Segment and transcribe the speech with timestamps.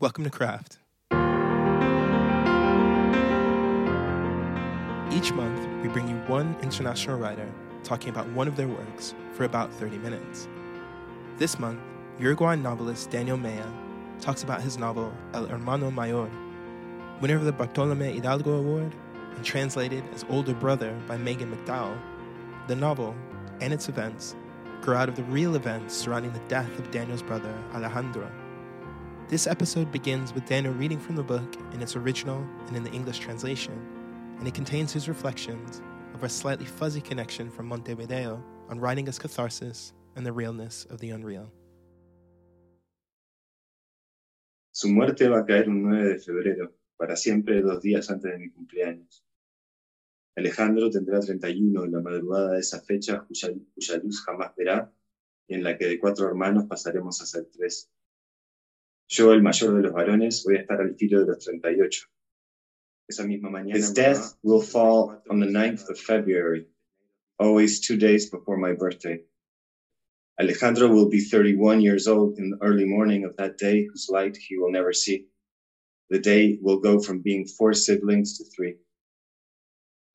[0.00, 0.78] Welcome to Craft.
[5.12, 7.46] Each month, we bring you one international writer
[7.84, 10.48] talking about one of their works for about 30 minutes.
[11.36, 11.80] This month,
[12.18, 13.70] Uruguayan novelist Daniel Mella
[14.22, 16.30] talks about his novel El Hermano Mayor,
[17.20, 18.94] winner of the Bartolome Hidalgo Award
[19.36, 21.98] and translated as Older Brother by Megan McDowell.
[22.68, 23.14] The novel
[23.60, 24.34] and its events
[24.80, 28.32] grow out of the real events surrounding the death of Daniel's brother, Alejandro.
[29.30, 32.90] This episode begins with Daniel reading from the book in its original and in the
[32.90, 33.78] English translation,
[34.40, 35.80] and it contains his reflections
[36.14, 40.98] of a slightly fuzzy connection from Montevideo on writing as catharsis and the realness of
[40.98, 41.48] the unreal.
[44.72, 48.36] Su muerte va a caer un 9 de febrero, para siempre dos días antes de
[48.36, 49.24] mi cumpleaños.
[50.36, 54.92] Alejandro tendrá 31 en la madrugada de esa fecha cuya, cuya luz jamás verá
[55.46, 57.92] y en la que de cuatro hermanos pasaremos a ser tres.
[59.10, 62.06] Yo, el mayor de los varones, voy a estar al filo de los 38.
[63.08, 63.76] Esa misma mañana.
[63.76, 66.68] His death will fall on the 9th of February,
[67.40, 69.20] always two days before my birthday.
[70.40, 74.36] Alejandro will be 31 years old in the early morning of that day, whose light
[74.36, 75.24] he will never see.
[76.10, 78.76] The day will go from being four siblings to three.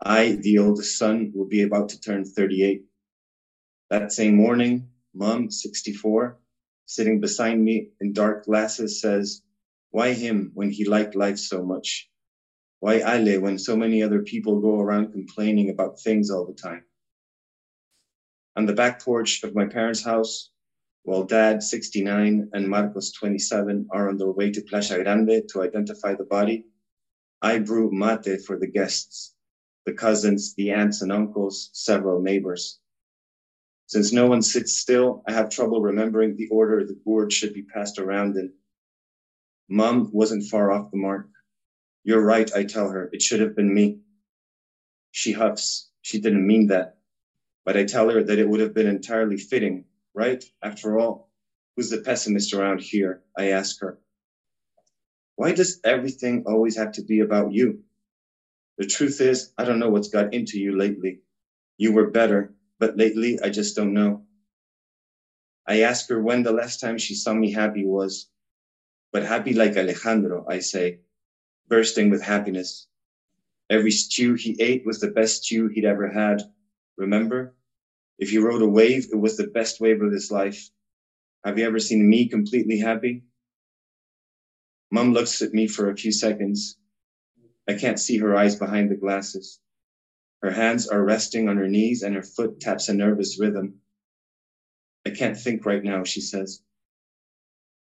[0.06, 2.82] I, the oldest son, will be about to turn 38.
[3.90, 6.38] That same morning, mom, 64,
[6.86, 9.42] sitting beside me in dark glasses says,
[9.92, 12.10] why him when he liked life so much?
[12.80, 16.84] Why Ale when so many other people go around complaining about things all the time?
[18.58, 20.52] On the back porch of my parents' house,
[21.04, 26.16] while dad, 69, and Marcos, 27, are on their way to Playa Grande to identify
[26.16, 26.66] the body,
[27.42, 29.36] I brew mate for the guests,
[29.86, 32.80] the cousins, the aunts and uncles, several neighbors.
[33.88, 37.64] Since no one sits still, I have trouble remembering the order the gourd should be
[37.64, 38.52] passed around in.
[39.70, 41.28] Mom wasn't far off the mark.
[42.04, 43.10] You're right, I tell her.
[43.12, 43.98] It should have been me.
[45.12, 45.90] She huffs.
[46.02, 46.90] She didn't mean that.
[47.66, 50.44] But I tell her that it would have been entirely fitting, right?
[50.64, 51.24] After all,
[51.76, 53.20] who's the pessimist around here?
[53.38, 53.98] I ask her.
[55.36, 57.80] Why does everything always have to be about you?
[58.78, 61.20] The truth is, I don't know what's got into you lately.
[61.78, 64.26] You were better, but lately I just don't know.
[65.68, 68.30] I ask her when the last time she saw me happy was,
[69.12, 71.00] but happy like Alejandro, I say,
[71.68, 72.88] bursting with happiness.
[73.70, 76.44] Every stew he ate was the best stew he'd ever had.
[76.98, 77.56] Remember?
[78.20, 80.70] If he rode a wave, it was the best wave of his life.
[81.44, 83.24] Have you ever seen me completely happy?
[84.92, 86.78] Mom looks at me for a few seconds.
[87.68, 89.60] I can't see her eyes behind the glasses.
[90.42, 93.76] Her hands are resting on her knees and her foot taps a nervous rhythm.
[95.06, 96.62] I can't think right now, she says.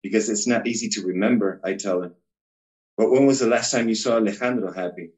[0.03, 2.13] Because it's not easy to remember, I tell her.
[2.97, 5.11] But when was the last time you saw Alejandro happy?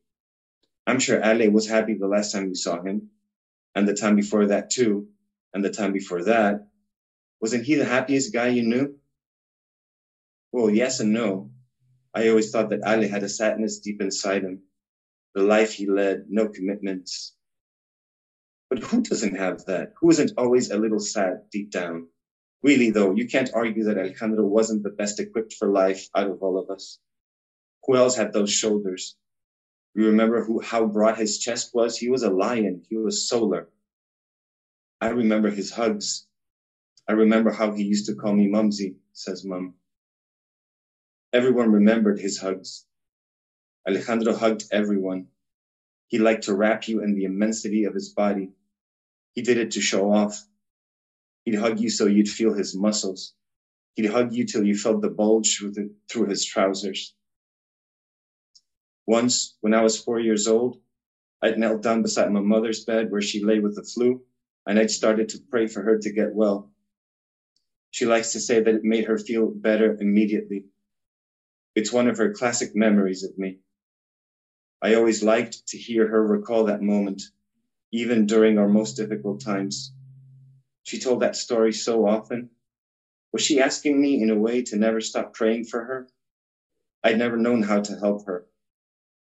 [0.87, 3.09] I'm sure Ale was happy the last time you saw him,
[3.75, 5.07] and the time before that too,
[5.53, 6.61] and the time before that.
[7.41, 8.95] Wasn't he the happiest guy you knew?
[10.53, 11.51] Well, yes and no.
[12.15, 14.63] I always thought that Ale had a sadness deep inside him,
[15.37, 17.35] the life he led, no commitments.
[18.71, 19.93] But who doesn't have that?
[20.01, 22.09] Who isn't always a little sad deep down?
[22.63, 26.43] Really, though, you can't argue that Alejandro wasn't the best equipped for life out of
[26.43, 26.99] all of us.
[27.85, 29.15] Who else had those shoulders?
[29.95, 31.99] You remember who, how broad his chest was?
[31.99, 32.83] He was a lion.
[32.89, 33.69] He was solar.
[35.03, 36.27] I remember his hugs.
[37.07, 39.75] I remember how he used to call me Mumsy, says Mum.
[41.35, 42.87] Everyone remembered his hugs.
[43.89, 45.29] Alejandro hugged everyone.
[46.09, 48.51] He liked to wrap you in the immensity of his body.
[49.35, 50.45] He did it to show off.
[51.45, 53.35] He'd hug you so you'd feel his muscles.
[53.95, 57.15] He'd hug you till you felt the bulge through, his trousers.
[59.07, 60.81] Once, when I was four years old,
[61.41, 64.25] I'd knelt down beside my mother's bed where she lay with the flu,
[64.67, 66.73] and I'd started to pray for her to get well.
[67.93, 70.65] She likes to say that it made her feel better immediately.
[71.77, 73.61] It's one of her classic memories of me.
[74.83, 77.23] I always liked to hear her recall that moment,
[77.93, 79.93] even during our most difficult times.
[80.85, 82.51] She told that story so often.
[83.33, 86.09] Was she asking me in a way to never stop praying for her?
[87.03, 88.47] I'd never known how to help her.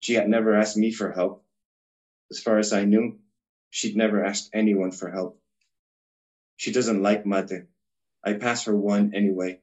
[0.02, 1.44] She had never asked me for help.
[2.30, 3.20] As far as I knew,
[3.70, 5.40] she'd never asked anyone for help.
[6.58, 7.64] She doesn't like mate.
[8.24, 9.63] I pass her one anyway.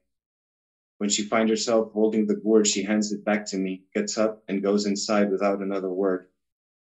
[1.00, 4.42] When she finds herself holding the gourd, she hands it back to me, gets up,
[4.48, 6.26] and goes inside without another word,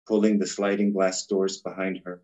[0.09, 2.23] pulling the sliding glass doors behind her.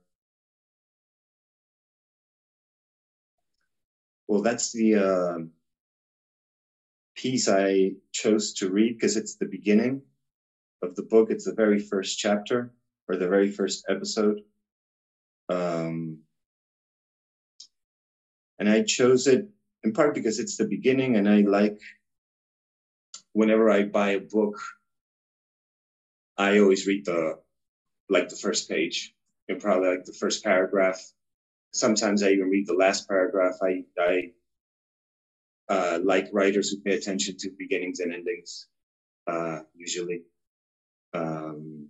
[4.27, 5.39] Well, that's the uh,
[7.15, 10.01] piece I chose to read because it's the beginning
[10.81, 11.31] of the book.
[11.31, 12.71] It's the very first chapter
[13.07, 14.41] or the very first episode.
[15.51, 16.21] Um,
[18.59, 19.47] and I chose it
[19.85, 21.81] in part because it's the beginning and I like
[23.33, 24.59] whenever I buy a book,
[26.37, 27.39] I always read the
[28.09, 29.15] like the first page
[29.49, 31.01] and probably like the first paragraph.
[31.73, 33.57] Sometimes I even read the last paragraph.
[33.63, 34.33] I I
[35.69, 38.67] uh, like writers who pay attention to beginnings and endings,
[39.27, 40.23] uh, usually.
[41.15, 41.89] Um,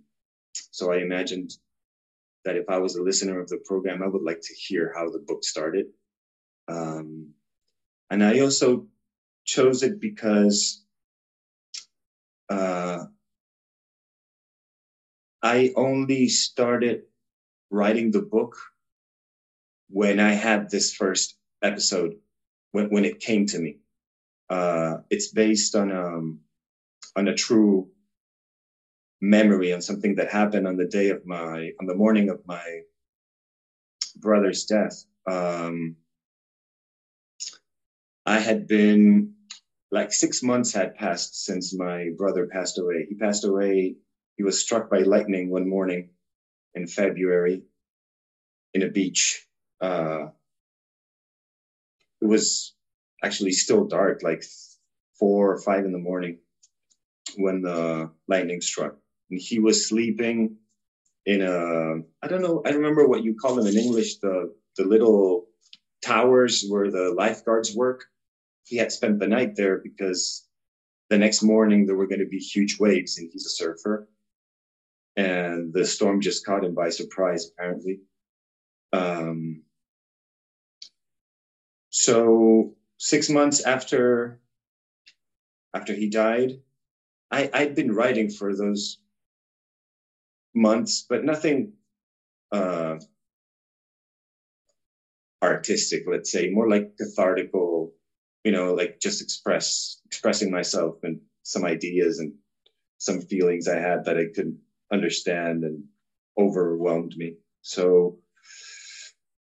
[0.53, 1.51] so I imagined
[2.45, 5.09] that if I was a listener of the program, I would like to hear how
[5.09, 5.87] the book started.
[6.67, 7.33] Um,
[8.13, 8.85] and I also
[9.43, 10.83] chose it because
[12.47, 13.05] uh,
[15.41, 17.05] I only started
[17.71, 18.55] writing the book
[19.89, 22.13] when I had this first episode,
[22.71, 23.79] when, when it came to me.
[24.47, 26.39] Uh, it's based on um,
[27.15, 27.89] on a true
[29.21, 32.81] memory on something that happened on the day of my on the morning of my
[34.17, 35.03] brother's death.
[35.25, 35.95] Um,
[38.25, 39.33] I had been
[39.91, 43.05] like six months had passed since my brother passed away.
[43.07, 43.95] He passed away
[44.37, 46.09] he was struck by lightning one morning
[46.73, 47.63] in February
[48.73, 49.45] in a beach.
[49.79, 50.27] Uh,
[52.21, 52.73] it was
[53.23, 54.43] actually still dark, like
[55.19, 56.39] four or five in the morning
[57.37, 58.95] when the lightning struck.
[59.29, 60.57] And he was sleeping
[61.25, 64.83] in a, I don't know, I remember what you call them in English, the, the
[64.83, 65.45] little
[66.03, 68.05] towers where the lifeguards work.
[68.65, 70.47] He had spent the night there because
[71.09, 74.07] the next morning there were going to be huge waves and he's a surfer
[75.15, 77.99] and the storm just caught him by surprise, apparently.
[78.91, 79.63] Um,
[81.89, 84.39] so six months after
[85.75, 86.59] after he died,
[87.31, 88.99] I, I'd been writing for those
[90.53, 91.73] months, but nothing
[92.51, 92.97] uh,
[95.41, 97.62] artistic, let's say, more like cathartical,
[98.43, 102.33] you know, like just express expressing myself and some ideas and
[102.97, 104.57] some feelings I had that I couldn't
[104.91, 105.83] understand and
[106.37, 107.35] overwhelmed me.
[107.61, 108.17] So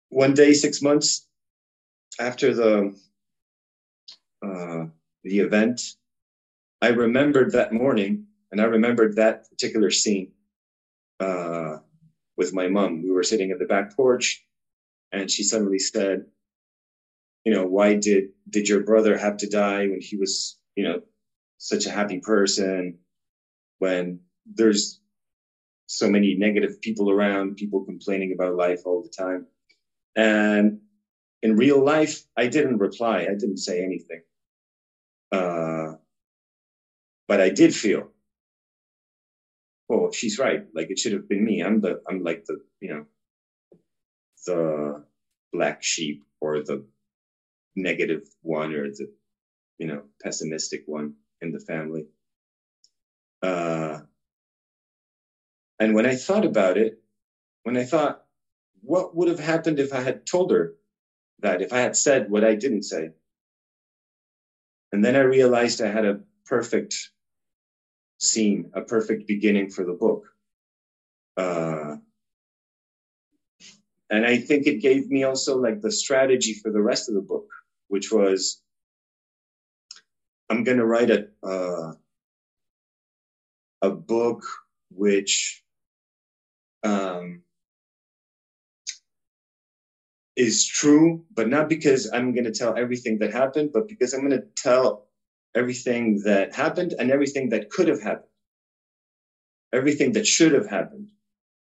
[0.10, 1.28] one day, six months
[2.20, 2.92] after the
[4.46, 4.86] uh,
[5.24, 5.82] the event,
[6.82, 10.28] I remembered that morning, and I remembered that particular scene
[11.20, 11.78] uh,
[12.38, 13.04] with my mom.
[13.04, 14.44] We were sitting at the back porch,
[15.12, 16.24] and she suddenly said,
[17.46, 21.02] "You know, why did did your brother have to die when he was, you know,
[21.58, 22.98] such a happy person?
[23.80, 25.00] When there's
[25.88, 29.46] so many negative people around, people complaining about life all the time.
[30.16, 30.80] And
[31.42, 33.22] in real life, I didn't reply.
[33.30, 34.22] I didn't say anything.
[35.32, 35.94] Uh,
[37.28, 38.12] but I did feel,
[39.90, 40.64] oh, she's right.
[40.74, 41.62] Like it should have been me.
[41.62, 43.06] I'm the, I'm like the, you know,
[44.46, 45.06] the
[45.52, 46.86] black sheep or the
[47.76, 49.08] negative one or the,
[49.78, 52.06] you know, pessimistic one in the family.
[53.42, 54.00] Uh,
[55.80, 56.94] and when I thought about it,
[57.64, 58.20] when I thought,
[58.82, 60.74] what would have happened if I had told her
[61.40, 63.10] that, if I had said what I didn't say?
[64.92, 67.12] And then I realized I had a perfect
[68.20, 70.24] scene, a perfect beginning for the book.
[71.36, 71.96] Uh,
[74.10, 77.22] and I think it gave me also like the strategy for the rest of the
[77.22, 77.48] book,
[77.94, 78.60] which was
[80.50, 81.94] I'm going to write a uh,
[83.84, 84.42] a book
[84.90, 85.64] which
[86.84, 87.42] um,
[90.36, 94.28] is true, but not because I'm going to tell everything that happened, but because I'm
[94.28, 95.06] going to tell
[95.56, 98.34] everything that happened and everything that could have happened,
[99.72, 101.10] everything that should have happened,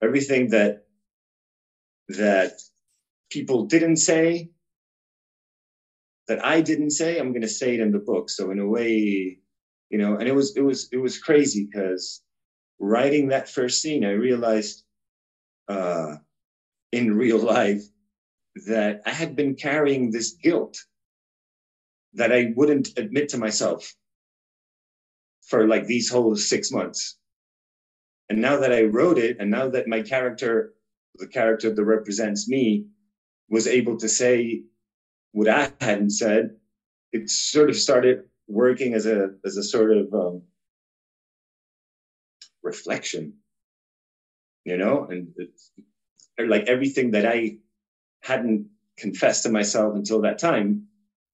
[0.03, 0.79] everything that
[2.09, 2.53] that
[3.31, 4.49] people didn't say,
[6.29, 7.19] that I didn't say.
[7.19, 8.31] I'm going to say it in the book.
[8.31, 9.39] So in a way,
[9.91, 12.23] you know, and it was it was it was crazy because
[12.79, 14.85] writing that first scene, I realized
[15.69, 16.17] uh,
[16.93, 17.83] in real life
[18.67, 20.77] that I had been carrying this guilt
[22.15, 23.93] that I wouldn't admit to myself
[25.49, 27.19] for like these whole six months.
[28.31, 30.75] And now that I wrote it, and now that my character,
[31.17, 32.87] the character that represents me,
[33.51, 34.63] was able to say
[35.35, 36.51] what I hadn't said,
[37.13, 40.43] it sort of started working as a as a sort of um,
[42.63, 43.35] reflection
[44.65, 45.29] you know, and
[46.39, 47.57] like everything that I
[48.23, 50.83] hadn't confessed to myself until that time,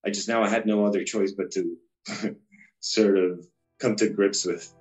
[0.05, 1.77] I just now I had no other choice but to
[2.81, 3.45] sort of
[3.79, 4.73] come to grips with.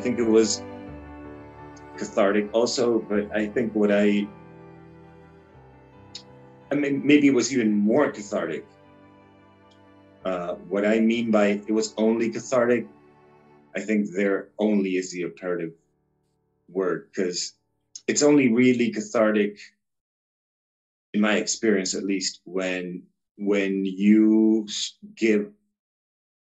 [0.00, 0.62] Think it was
[1.96, 4.26] cathartic also, but I think what I,
[6.72, 8.64] I mean, maybe it was even more cathartic.
[10.24, 12.86] Uh, what I mean by it was only cathartic,
[13.76, 15.72] I think there only is the imperative
[16.68, 17.54] word because
[18.06, 19.58] it's only really cathartic,
[21.14, 23.02] in my experience at least, when
[23.36, 24.66] when you
[25.16, 25.50] give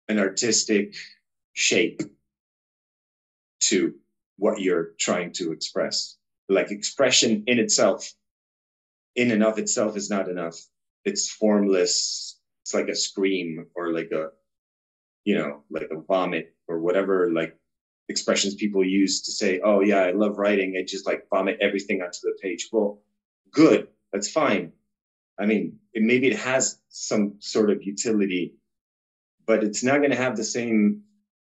[0.08, 0.94] an artistic
[1.52, 2.02] shape
[3.72, 3.94] to
[4.36, 6.16] what you're trying to express.
[6.48, 8.12] Like expression in itself,
[9.16, 10.58] in and of itself, is not enough.
[11.04, 12.38] It's formless.
[12.62, 14.28] It's like a scream or like a,
[15.24, 17.56] you know, like a vomit or whatever, like
[18.08, 20.76] expressions people use to say, oh, yeah, I love writing.
[20.76, 22.68] I just like vomit everything onto the page.
[22.72, 23.00] Well,
[23.52, 23.88] good.
[24.12, 24.72] That's fine.
[25.38, 28.54] I mean, it, maybe it has some sort of utility,
[29.46, 31.02] but it's not going to have the same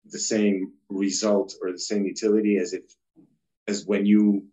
[0.06, 2.82] the same result or the same utility as if
[3.66, 4.44] as when you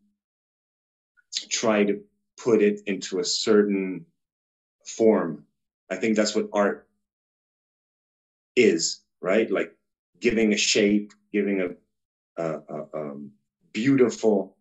[1.50, 2.02] try to
[2.38, 4.06] put it into a certain
[4.86, 5.46] form.
[5.90, 6.88] I think that's what art
[8.56, 9.50] is right?
[9.50, 9.76] Like
[10.20, 13.32] giving a shape giving a, a, a um,
[13.72, 14.58] beautiful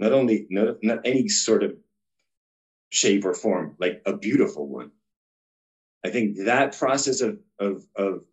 [0.00, 1.76] not only not, not any sort of
[2.90, 4.90] shape or form like a beautiful one.
[6.04, 8.24] I think that process of of of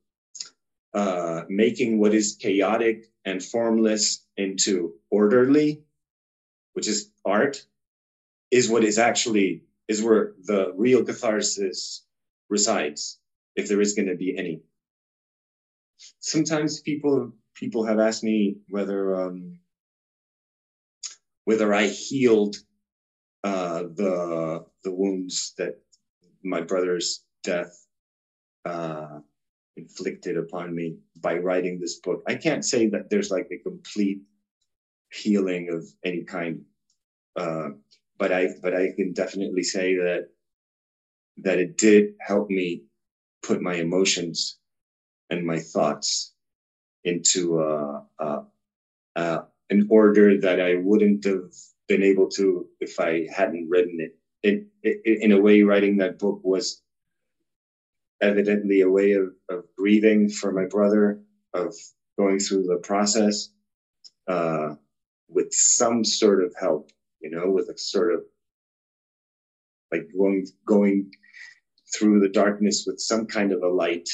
[0.93, 5.83] uh, making what is chaotic and formless into orderly,
[6.73, 7.65] which is art,
[8.51, 12.05] is what is actually is where the real catharsis
[12.49, 13.19] resides,
[13.55, 14.61] if there is going to be any.
[16.19, 19.59] Sometimes people people have asked me whether um,
[21.45, 22.55] whether I healed
[23.43, 25.79] uh, the the wounds that
[26.43, 27.85] my brother's death
[28.65, 29.19] uh,
[29.77, 32.23] inflicted upon me by writing this book.
[32.27, 34.19] I can't say that there's like a complete
[35.11, 36.61] healing of any kind,
[37.35, 37.69] uh,
[38.17, 40.27] but I but I can definitely say that
[41.37, 42.83] that it did help me
[43.43, 44.57] put my emotions
[45.29, 46.33] and my thoughts
[47.03, 48.41] into uh, uh,
[49.15, 51.51] uh, an order that I wouldn't have
[51.87, 54.15] been able to if I hadn't written it.
[54.43, 55.21] It, it.
[55.21, 56.81] In a way, writing that book was
[58.21, 61.19] evidently a way of, of grieving for my brother,
[61.53, 61.73] of
[62.17, 63.49] going through the process
[64.27, 64.75] uh,
[65.27, 68.21] with some sort of help, you know, with a sort of
[69.91, 71.11] like going going
[71.93, 74.07] through the darkness with some kind of a light,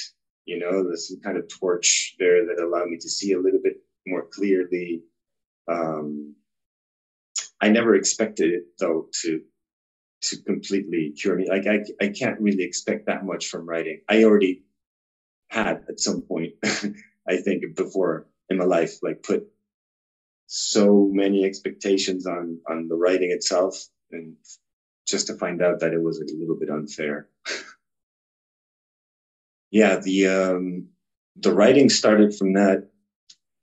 [0.46, 3.60] you know, there's some kind of torch there that allowed me to see a little
[3.62, 5.04] bit more clearly.
[5.68, 6.36] Um,
[7.62, 9.42] I never expected it though to
[10.30, 11.48] to completely cure me.
[11.50, 13.98] Like I, I can't really expect that much from writing.
[14.10, 14.60] I already
[15.50, 16.54] had at some point,
[17.28, 19.44] I think before in my life, like put
[20.48, 23.76] so many expectations on, on the writing itself
[24.12, 24.36] and
[25.08, 27.26] just to find out that it was a little bit unfair.
[29.72, 30.86] yeah, the, um,
[31.36, 32.80] the writing started from that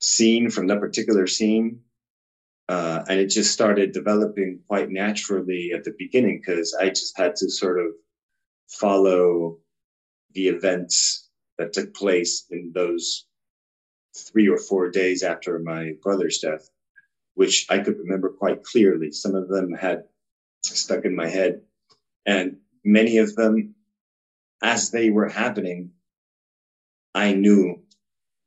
[0.01, 1.79] scene, from that particular scene
[2.69, 7.35] uh, and it just started developing quite naturally at the beginning because I just had
[7.37, 7.87] to sort of
[8.67, 9.57] follow
[10.33, 13.25] the events that took place in those
[14.17, 16.69] three or four days after my brother's death,
[17.35, 19.11] which I could remember quite clearly.
[19.11, 20.03] Some of them had
[20.63, 21.61] stuck in my head,
[22.25, 23.75] and many of them,
[24.63, 25.91] as they were happening,
[27.13, 27.81] I knew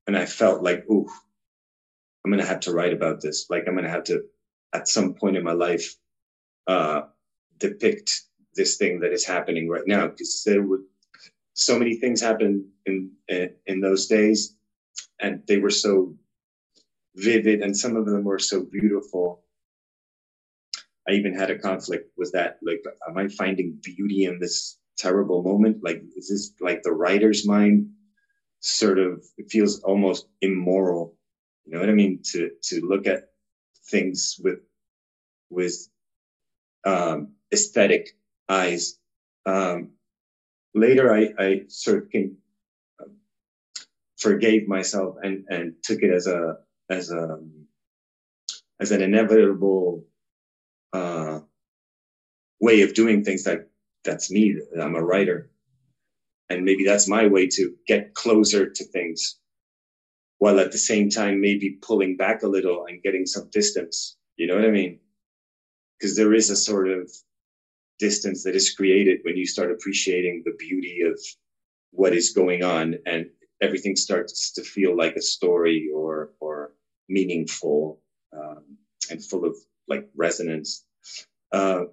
[0.06, 1.08] and I felt like, ooh,
[2.24, 3.46] I'm going to have to write about this.
[3.48, 4.22] Like I'm going to have to,
[4.74, 5.94] at some point in my life,
[6.66, 7.02] uh,
[7.58, 8.22] depict
[8.54, 10.82] this thing that is happening right now because there were
[11.54, 13.10] so many things happened in,
[13.66, 14.54] in those days,
[15.20, 16.14] and they were so
[17.16, 19.42] vivid, and some of them were so beautiful.
[21.08, 22.58] I even had a conflict with that.
[22.62, 25.82] Like, am I finding beauty in this terrible moment?
[25.82, 27.88] Like, is this like the writer's mind?
[28.60, 31.17] Sort of, it feels almost immoral
[31.68, 32.22] you know what I mean?
[32.32, 33.24] To to look at
[33.90, 34.60] things with
[35.50, 35.88] with
[36.84, 38.10] um, aesthetic
[38.48, 38.98] eyes.
[39.46, 39.92] Um,
[40.74, 42.38] later, I, I sort of came,
[43.00, 43.06] uh,
[44.18, 46.56] forgave myself and and took it as a
[46.90, 47.38] as a
[48.80, 50.06] as an inevitable
[50.94, 51.40] uh,
[52.60, 53.44] way of doing things.
[53.44, 53.70] That
[54.04, 54.56] that's me.
[54.80, 55.40] I'm a writer.
[56.50, 59.38] and maybe that's my way to get closer to things
[60.38, 64.16] while at the same time maybe pulling back a little and getting some distance.
[64.36, 64.98] You know what i mean?
[65.98, 67.10] Because there is a sort of
[67.98, 71.18] distance that is created when you start appreciating the beauty of
[71.90, 73.26] what is going on and
[73.60, 76.72] everything starts to feel like a story or or
[77.08, 78.00] meaningful
[78.32, 78.62] um,
[79.10, 79.56] and full of
[79.88, 80.84] like resonance.
[81.52, 81.84] Uh,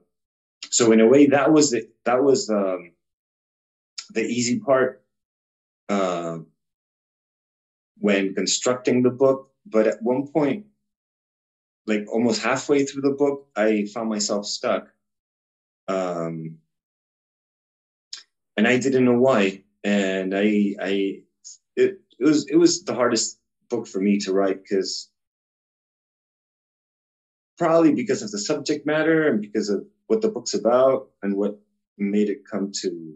[0.70, 2.92] so in a way that was the, that was um,
[4.12, 5.02] the easy part.
[5.88, 6.40] Uh,
[8.06, 9.40] when constructing the book
[9.76, 10.66] but at one point
[11.88, 14.84] like almost halfway through the book i found myself stuck
[15.88, 16.58] um,
[18.58, 19.64] and I didn't know why.
[19.84, 21.22] And I, I,
[21.76, 25.10] it, it was, it was the hardest book for me to write because
[27.58, 31.60] probably because of the subject matter and because of what the book's about and what
[31.98, 33.14] made it come to,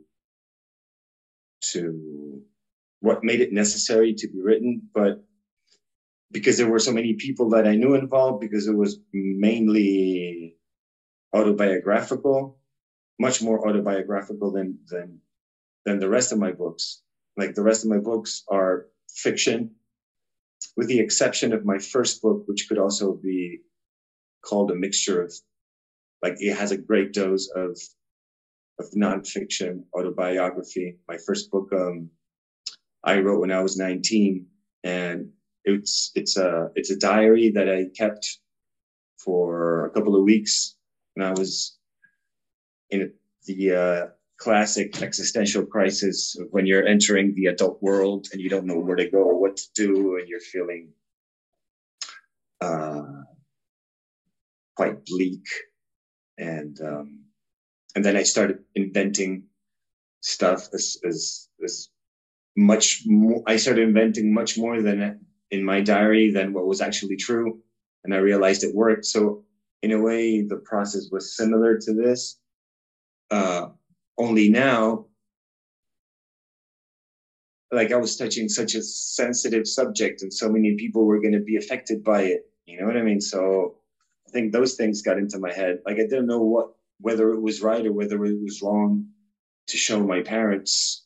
[1.62, 2.29] to
[3.02, 4.82] what made it necessary to be written.
[4.94, 5.24] But
[6.32, 10.56] because there were so many people that I knew involved, because it was mainly
[11.34, 12.60] autobiographical,
[13.20, 15.20] much more autobiographical than than
[15.86, 17.02] than the rest of my books.
[17.38, 19.72] Like the rest of my books are fiction,
[20.76, 23.62] with the exception of my first book, which could also be
[24.44, 25.34] called a mixture of,
[26.22, 27.78] like it has a great dose of
[28.80, 30.98] of nonfiction autobiography.
[31.08, 32.10] My first book, um,
[33.04, 34.46] I wrote when I was 19,
[34.84, 35.30] and
[35.66, 38.40] it's it's a it's a diary that I kept
[39.18, 40.76] for a couple of weeks
[41.14, 41.78] when I was
[42.90, 43.12] in
[43.46, 48.80] the uh, classic existential crisis when you're entering the adult world and you don't know
[48.80, 50.90] where to go or what to do, and you're feeling
[52.62, 53.04] uh,
[54.76, 55.46] quite bleak.
[56.38, 57.20] And um,
[57.96, 59.44] and then I started inventing
[60.22, 61.90] stuff as as, as
[62.60, 63.42] much more.
[63.48, 65.20] I started inventing much more than
[65.52, 67.60] in my diary than what was actually true,
[68.04, 69.06] and I realized it worked.
[69.06, 69.44] So
[69.82, 72.40] in a way, the process was similar to this
[73.32, 73.70] uh,
[74.18, 75.06] only now,
[77.72, 81.40] like I was touching such a sensitive subject, and so many people were going to
[81.40, 82.42] be affected by it.
[82.66, 83.22] You know what I mean?
[83.22, 83.76] So
[84.28, 85.80] I think those things got into my head.
[85.86, 89.06] Like I didn't know what whether it was right or whether it was wrong
[89.68, 91.06] to show my parents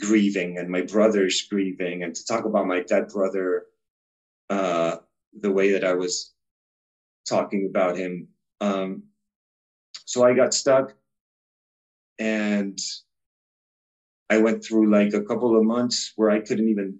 [0.00, 3.66] grieving and my brothers grieving and to talk about my dead brother
[4.50, 4.96] uh,
[5.40, 6.32] the way that I was
[7.28, 8.28] talking about him.
[8.60, 9.02] Um,
[10.04, 10.94] so I got stuck
[12.18, 12.78] and
[14.30, 16.98] I went through like a couple of months where I couldn't even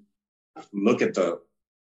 [0.73, 1.41] look at the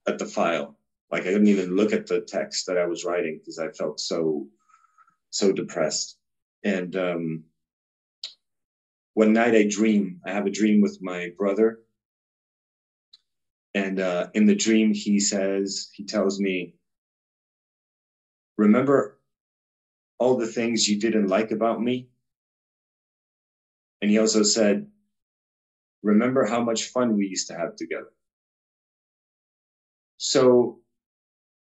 [0.06, 0.76] at the file.
[1.10, 4.00] Like I couldn't even look at the text that I was writing because I felt
[4.00, 4.46] so
[5.30, 6.18] so depressed.
[6.64, 7.42] And um,
[9.18, 10.20] one night I dream.
[10.24, 11.80] I have a dream with my brother,
[13.74, 16.74] and uh, in the dream he says he tells me,
[18.56, 19.18] "Remember
[20.18, 22.08] all the things you didn't like about me."
[24.00, 24.86] And he also said,
[26.02, 28.12] remember how much fun we used to have together.
[30.18, 30.78] So,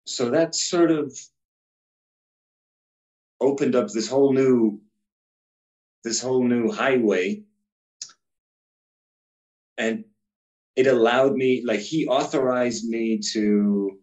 [0.05, 1.17] so that sort of
[3.41, 4.81] opened up this whole new,
[6.05, 7.43] this whole new highway.
[9.79, 10.05] And
[10.77, 13.99] it allowed me, like he authorized me to,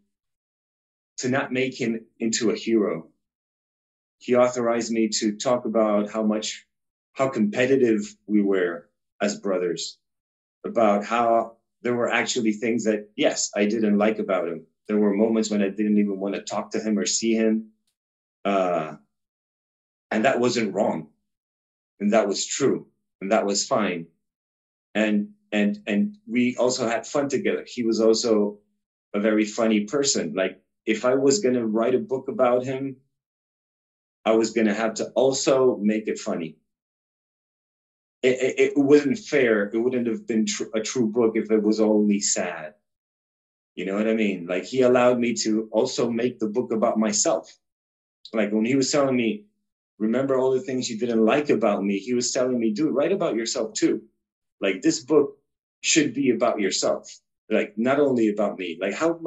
[1.19, 3.09] to not make him into a hero.
[4.17, 6.65] He authorized me to talk about how much
[7.13, 8.89] how competitive we were
[9.21, 9.97] as brothers,
[10.65, 14.65] about how there were actually things that, yes, I didn't like about him.
[14.87, 17.71] There were moments when I didn't even want to talk to him or see him.
[18.45, 18.93] Uh,
[20.09, 21.09] and that wasn't wrong.
[22.01, 22.87] And that was true.
[23.21, 24.07] And that was fine.
[24.95, 27.65] And, and, and we also had fun together.
[27.65, 28.57] He was also
[29.13, 30.33] a very funny person.
[30.35, 32.97] Like if I was going to write a book about him,
[34.25, 36.57] I was going to have to also make it funny
[38.23, 39.63] it, it, wasn't fair.
[39.73, 42.73] It wouldn't have been tr- a true book if it was only sad.
[43.75, 44.45] You know what I mean?
[44.47, 47.51] Like he allowed me to also make the book about myself.
[48.33, 49.43] Like when he was telling me,
[50.01, 53.11] remember all the things you didn't like about me, he was telling me, dude, write
[53.11, 54.01] about yourself too.
[54.59, 55.37] Like this book
[55.81, 57.07] should be about yourself.
[57.49, 58.79] Like not only about me.
[58.81, 59.19] Like how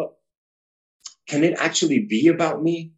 [1.29, 2.93] can it actually be about me?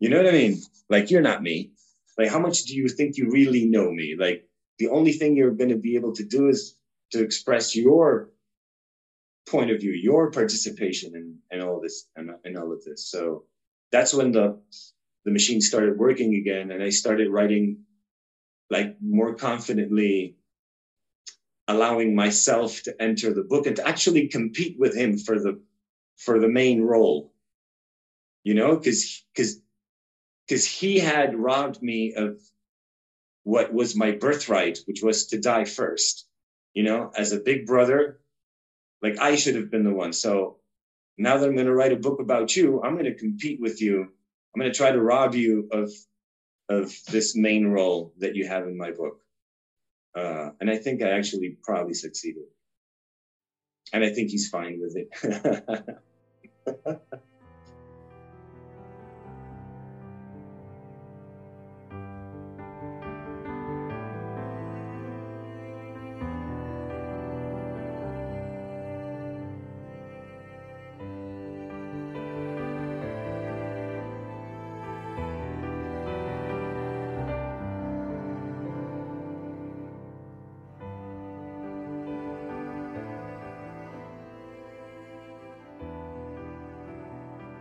[0.00, 0.62] You know what I mean?
[0.88, 1.72] Like you're not me.
[2.16, 4.16] Like how much do you think you really know me?
[4.18, 6.76] Like the only thing you're going to be able to do is
[7.12, 8.30] to express your
[9.50, 13.10] point of view, your participation in, in all this and in, in all of this.
[13.10, 13.44] So
[13.92, 14.58] that's when the
[15.28, 17.76] the machine started working again, and I started writing
[18.70, 20.34] like more confidently
[21.68, 25.60] allowing myself to enter the book and to actually compete with him for the
[26.16, 27.28] for the main role.
[28.42, 29.60] You know because because
[30.46, 32.40] because he had robbed me of
[33.42, 36.26] what was my birthright which was to die first.
[36.72, 38.18] You know as a big brother
[39.02, 40.14] like i should have been the one.
[40.14, 40.56] So
[41.18, 43.82] now that i'm going to write a book about you i'm going to compete with
[43.82, 44.08] you
[44.54, 45.90] i'm going to try to rob you of
[46.68, 49.20] of this main role that you have in my book
[50.18, 52.44] uh, and I think I actually probably succeeded.
[53.92, 55.94] And I think he's fine with it.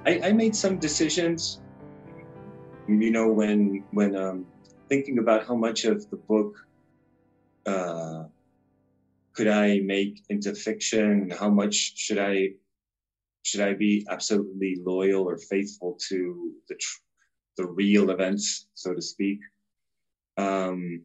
[0.07, 1.59] I, I made some decisions,
[2.87, 4.45] you know, when when um,
[4.87, 6.55] thinking about how much of the book
[7.65, 8.23] uh,
[9.33, 12.51] could I make into fiction, how much should I
[13.43, 17.01] should I be absolutely loyal or faithful to the tr-
[17.57, 19.39] the real events, so to speak.
[20.37, 21.01] Um,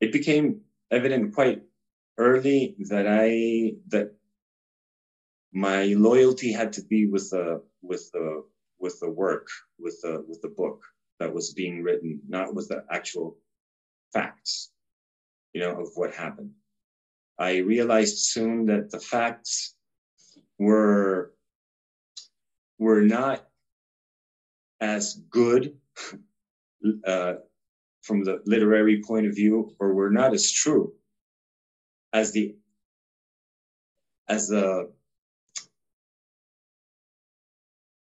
[0.00, 1.62] it became evident quite
[2.18, 4.13] early that I that
[5.54, 8.44] my loyalty had to be with the with the
[8.78, 10.82] with the work with the with the book
[11.20, 13.38] that was being written not with the actual
[14.12, 14.72] facts
[15.54, 16.50] you know of what happened.
[17.38, 19.74] I realized soon that the facts
[20.58, 21.32] were
[22.78, 23.46] were not
[24.80, 25.76] as good
[27.06, 27.34] uh,
[28.02, 30.92] from the literary point of view or were not as true
[32.12, 32.56] as the
[34.28, 34.92] as the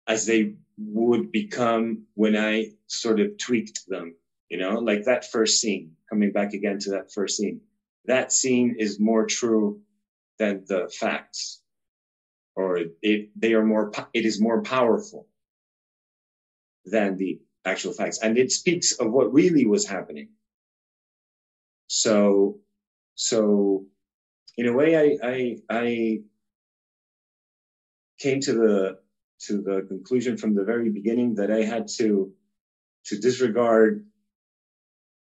[0.06, 4.14] as they would become when I sort of tweaked them,
[4.48, 7.60] you know, like that first scene, coming back again to that first scene.
[8.04, 9.80] That scene is more true
[10.38, 11.62] than the facts,
[12.54, 15.26] or it, they are more, it is more powerful
[16.84, 18.18] than the actual facts.
[18.22, 20.28] And it speaks of what really was happening.
[21.88, 22.58] So,
[23.16, 23.86] so
[24.56, 26.20] in a way, I, I, I
[28.18, 28.98] came to the
[29.38, 32.32] to the conclusion from the very beginning that I had to
[33.06, 34.04] to disregard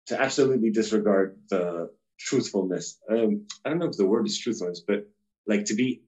[0.07, 2.99] to absolutely disregard the truthfulness.
[3.11, 5.07] Um, I don't know if the word is truthfulness, but
[5.47, 6.03] like to be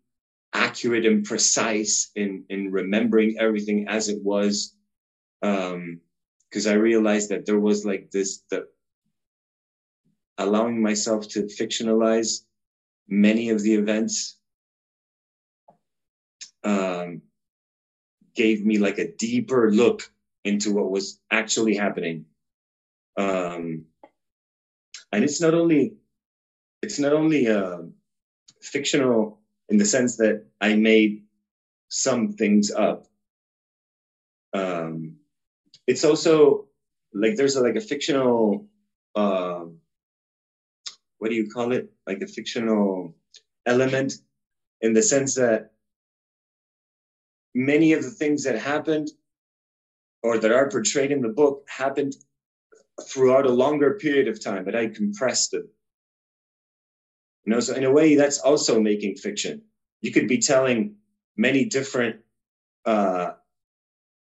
[0.52, 4.74] accurate and precise in in remembering everything as it was.
[5.42, 6.00] Um,
[6.48, 8.66] because I realized that there was like this the
[10.38, 12.44] allowing myself to fictionalize
[13.08, 14.38] many of the events
[16.64, 17.22] um,
[18.36, 20.02] gave me like a deeper look
[20.44, 22.24] into what was actually happening.
[23.16, 23.86] Um,
[25.12, 25.94] and it's not only
[26.82, 27.78] it's not only uh,
[28.60, 31.22] fictional in the sense that I made
[31.88, 33.06] some things up.
[34.52, 35.16] Um,
[35.86, 36.66] it's also
[37.12, 38.66] like there's a, like a fictional
[39.14, 39.64] uh,
[41.18, 41.90] what do you call it?
[42.06, 43.14] Like a fictional
[43.66, 44.12] element
[44.80, 45.72] in the sense that
[47.56, 49.10] many of the things that happened
[50.22, 52.14] or that are portrayed in the book happened
[53.08, 55.68] throughout a longer period of time, but I compressed them.
[57.44, 59.62] You know, so in a way, that's also making fiction.
[60.02, 60.96] You could be telling
[61.36, 62.16] many different
[62.84, 63.32] uh,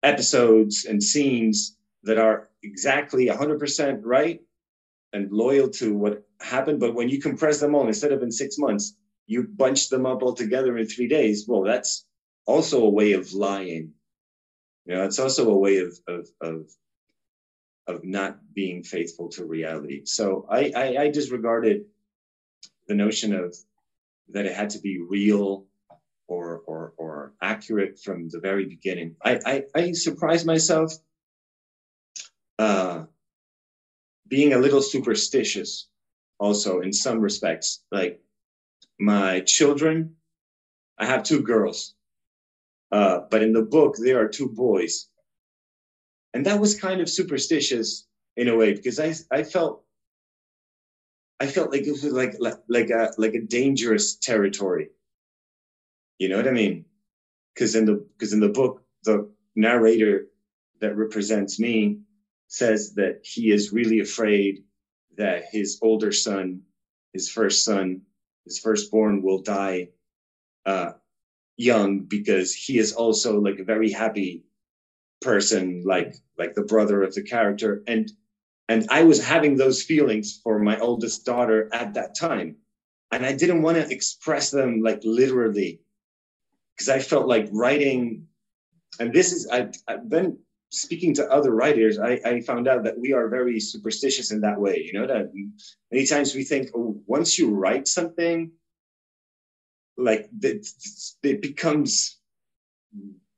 [0.03, 4.43] episodes and scenes that are exactly 100% right
[5.15, 8.59] and loyal to what happened, but when you compress them all, instead of in six
[8.59, 11.47] months, you bunch them up all together in three days.
[11.47, 12.05] Well, that's
[12.47, 13.93] also a way of lying.
[14.87, 16.67] You know, it's also a way of of of
[17.87, 20.03] of not being faithful to reality.
[20.05, 21.85] So I, I, I disregarded
[22.87, 23.57] the notion of
[24.29, 25.67] that it had to be real
[26.29, 29.17] or or or accurate from the very beginning.
[29.25, 30.93] I I, I surprised myself
[32.59, 33.05] uh,
[34.29, 35.89] being a little superstitious
[36.39, 37.83] also in some respects.
[37.91, 38.21] Like
[38.99, 40.17] my children,
[40.99, 41.95] I have two girls.
[42.93, 45.09] Uh, but in the book, there are two boys.
[46.35, 49.83] And that was kind of superstitious in a way because I, I felt
[51.41, 54.91] I felt like it was like, like like a like a dangerous territory.
[56.19, 56.85] You know what I mean?
[57.53, 60.29] Because in the because in the book, the narrator
[60.81, 61.99] that represents me
[62.47, 64.65] says that he is really afraid
[65.17, 66.61] that his older son,
[67.13, 68.03] his first son,
[68.45, 69.89] his firstborn will die
[70.65, 70.93] uh,
[71.57, 74.45] young because he is also like a very happy
[75.21, 78.11] person, like like the brother of the character, and
[78.69, 82.57] and I was having those feelings for my oldest daughter at that time,
[83.11, 85.81] and I didn't want to express them like literally
[86.75, 88.27] because I felt like writing,
[88.99, 90.39] and this is I've, I've been
[90.71, 94.59] speaking to other writers, I, I, found out that we are very superstitious in that
[94.59, 94.83] way.
[94.83, 95.31] You know that
[95.91, 98.51] many times we think, oh, once you write something,
[99.97, 100.67] like it,
[101.23, 102.19] it becomes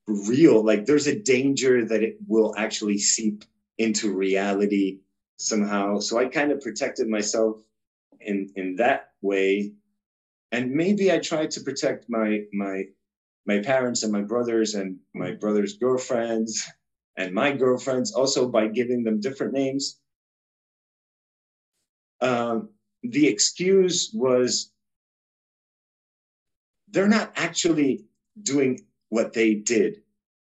[0.07, 0.65] real.
[0.65, 3.45] Like there's a danger that it will actually seep
[3.79, 4.99] into reality
[5.39, 5.99] somehow.
[5.99, 7.57] So I kind of protected myself
[8.21, 9.73] in in that way,
[10.53, 12.85] and maybe I tried to protect my my
[13.47, 16.67] my parents and my brothers and my brothers' girlfriends
[17.17, 19.99] and my girlfriends also by giving them different names.
[22.21, 22.71] Um,
[23.03, 24.73] the excuse was
[26.95, 28.07] they're not actually
[28.41, 29.97] doing what they did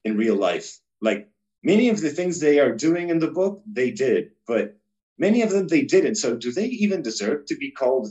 [0.03, 0.79] in real life.
[1.01, 1.29] Like
[1.63, 4.77] many of the things they are doing in the book, they did, but
[5.17, 6.15] many of them they didn't.
[6.15, 8.09] So do they even deserve to be called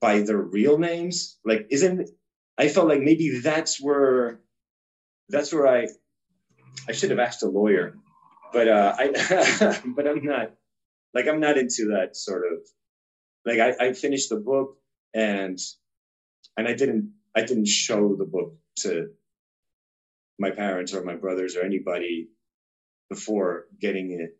[0.00, 1.38] by their real names?
[1.44, 2.08] Like, isn't
[2.58, 4.40] I felt like maybe that's where
[5.28, 5.88] that's where I
[6.88, 7.98] I should have asked a lawyer,
[8.52, 10.52] but uh, I but I'm not
[11.12, 12.58] like I'm not into that sort of
[13.44, 14.76] like I, I finished the book
[15.12, 15.58] and
[16.56, 19.08] and I didn't I didn't show the book to
[20.38, 22.28] my parents or my brothers or anybody
[23.10, 24.36] before getting it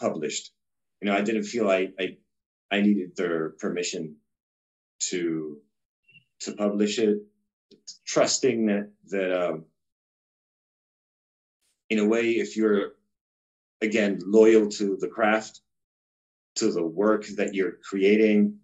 [0.00, 0.52] published.
[1.00, 2.16] You know, I didn't feel I I,
[2.70, 4.16] I needed their permission
[5.10, 5.58] to
[6.40, 7.18] to publish it,
[8.06, 9.64] trusting that that um,
[11.90, 12.92] in a way, if you're
[13.82, 15.60] again loyal to the craft,
[16.56, 18.54] to the work that you're creating,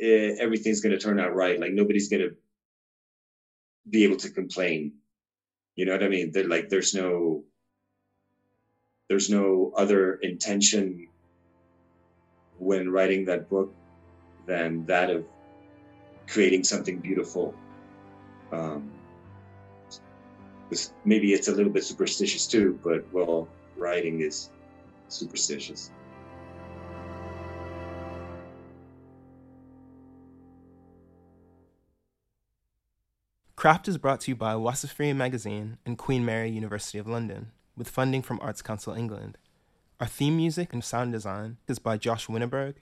[0.00, 1.60] eh, everything's going to turn out right.
[1.60, 2.34] Like nobody's going to
[3.88, 4.92] be able to complain.
[5.74, 6.32] You know what I mean?
[6.32, 7.44] They're like, there's no,
[9.08, 11.08] there's no other intention
[12.58, 13.74] when writing that book
[14.46, 15.24] than that of
[16.26, 17.54] creating something beautiful.
[18.52, 18.90] Um,
[21.04, 24.50] maybe it's a little bit superstitious too, but well, writing is
[25.08, 25.90] superstitious.
[33.66, 37.88] Craft is brought to you by Wasafiri Magazine and Queen Mary University of London, with
[37.88, 39.38] funding from Arts Council England.
[39.98, 42.74] Our theme music and sound design is by Josh Winneberg.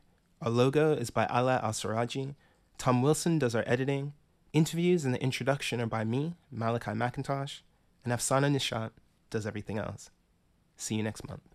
[0.43, 2.35] Our logo is by Ala Al Saraji.
[2.77, 4.13] Tom Wilson does our editing.
[4.53, 7.63] Interviews and the introduction are by me, Malachi McIntosh
[8.05, 8.91] and Afsana Nishat
[9.31, 10.11] does everything else.
[10.77, 11.54] See you next month.